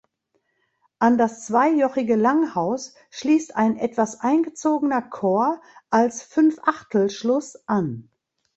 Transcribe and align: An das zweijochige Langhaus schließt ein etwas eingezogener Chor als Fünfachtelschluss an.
An 0.97 1.19
das 1.19 1.45
zweijochige 1.45 2.15
Langhaus 2.15 2.95
schließt 3.11 3.55
ein 3.55 3.77
etwas 3.77 4.19
eingezogener 4.19 5.03
Chor 5.03 5.61
als 5.91 6.23
Fünfachtelschluss 6.23 7.67
an. 7.67 8.09